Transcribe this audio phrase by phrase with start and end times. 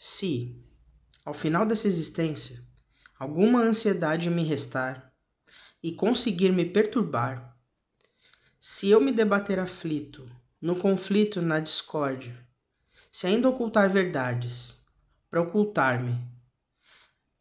[0.00, 0.64] Se,
[1.24, 2.62] ao final dessa existência,
[3.18, 5.12] alguma ansiedade me restar
[5.82, 7.58] e conseguir me perturbar,
[8.60, 10.30] se eu me debater aflito,
[10.62, 12.32] no conflito, na discórdia,
[13.10, 14.84] se ainda ocultar verdades,
[15.28, 16.16] para ocultar-me,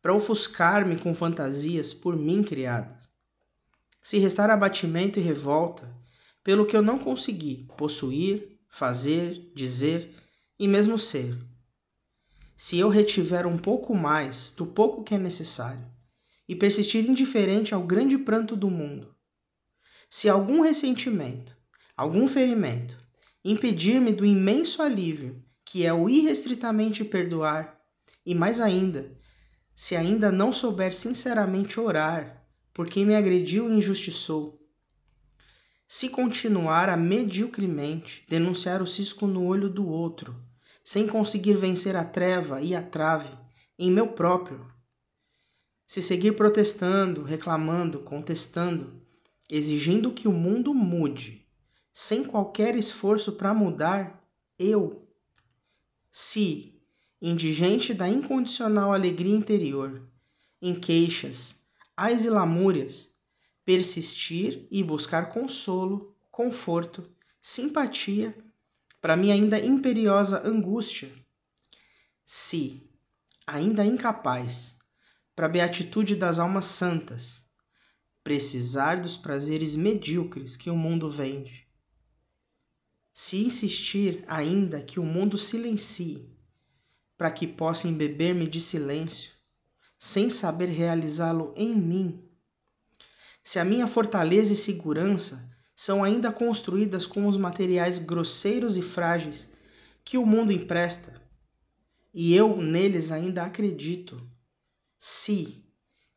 [0.02, 3.08] para ofuscar-me com fantasias por mim criadas,
[4.02, 5.96] se restar abatimento e revolta
[6.44, 10.12] pelo que eu não consegui possuir, fazer, dizer
[10.58, 11.38] e mesmo ser
[12.58, 15.86] se eu retiver um pouco mais do pouco que é necessário
[16.50, 19.16] e persistir indiferente ao grande pranto do mundo,
[20.10, 21.56] se algum ressentimento,
[21.96, 22.98] algum ferimento
[23.46, 27.80] impedir-me do imenso alívio que é o irrestritamente perdoar,
[28.26, 29.12] e mais ainda,
[29.76, 32.44] se ainda não souber sinceramente orar
[32.74, 34.60] por quem me agrediu e injustiçou,
[35.88, 40.47] se continuar a mediocremente denunciar o cisco no olho do outro,
[40.88, 43.38] sem conseguir vencer a treva e a trave
[43.78, 44.66] em meu próprio.
[45.86, 49.06] Se seguir protestando, reclamando, contestando,
[49.50, 51.46] exigindo que o mundo mude,
[51.92, 54.26] sem qualquer esforço para mudar,
[54.58, 55.06] eu.
[56.10, 56.82] Se,
[57.22, 60.10] indigente da incondicional alegria interior,
[60.62, 61.64] em queixas,
[61.98, 63.14] ais e lamúrias,
[63.66, 67.04] persistir e buscar consolo, conforto,
[67.42, 68.34] simpatia
[69.08, 71.10] para minha ainda imperiosa angústia,
[72.26, 72.92] se,
[73.48, 74.80] ainda incapaz,
[75.34, 77.48] para a beatitude das almas santas,
[78.22, 81.70] precisar dos prazeres medíocres que o mundo vende,
[83.14, 86.38] se insistir ainda que o mundo silencie,
[87.18, 89.32] para que possa embeber-me de silêncio,
[89.98, 92.30] sem saber realizá-lo em mim,
[93.42, 99.54] se a minha fortaleza e segurança são ainda construídas com os materiais grosseiros e frágeis
[100.04, 101.22] que o mundo empresta,
[102.12, 104.20] e eu neles ainda acredito.
[104.98, 105.64] Se,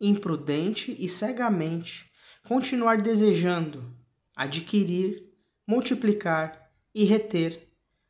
[0.01, 2.11] imprudente e cegamente,
[2.43, 3.95] continuar desejando
[4.35, 5.31] adquirir,
[5.67, 7.69] multiplicar e reter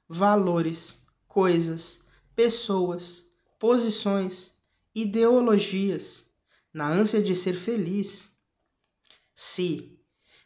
[0.09, 2.05] valores, coisas,
[2.37, 4.63] pessoas, posições,
[4.95, 6.31] ideologias,
[6.73, 8.37] na ânsia de ser feliz,
[9.35, 10.00] se,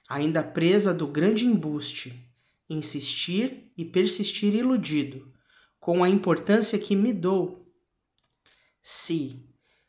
[0.08, 2.28] ainda presa do grande embuste,
[2.68, 5.32] insistir e persistir iludido
[5.80, 7.70] com a importância que me dou.
[8.82, 9.46] Se,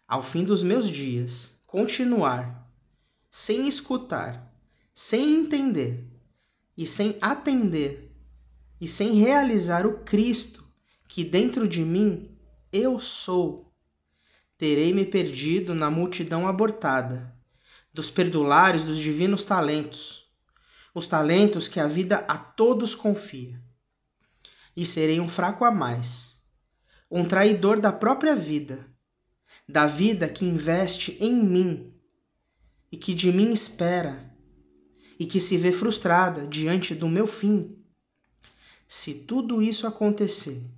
[0.07, 2.69] ao fim dos meus dias, continuar
[3.29, 4.53] sem escutar,
[4.93, 6.07] sem entender
[6.77, 8.11] e sem atender
[8.79, 10.65] e sem realizar o Cristo
[11.07, 12.37] que dentro de mim
[12.71, 13.73] eu sou,
[14.57, 17.33] terei me perdido na multidão abortada
[17.95, 20.29] dos perdulares dos divinos talentos,
[20.93, 23.57] os talentos que a vida a todos confia.
[24.75, 26.41] E serei um fraco a mais,
[27.09, 28.85] um traidor da própria vida,
[29.67, 31.93] da vida que investe em mim
[32.91, 34.29] e que de mim espera
[35.17, 37.81] e que se vê frustrada diante do meu fim.
[38.85, 40.69] Se tudo isso acontecer,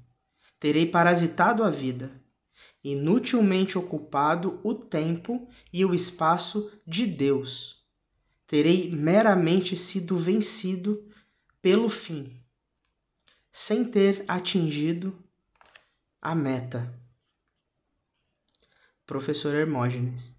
[0.60, 2.12] terei parasitado a vida
[2.92, 7.86] inutilmente ocupado o tempo e o espaço de Deus.
[8.46, 11.06] Terei meramente sido vencido
[11.62, 12.42] pelo fim,
[13.52, 15.18] sem ter atingido
[16.22, 16.98] a meta.
[19.06, 20.37] Professor Hermógenes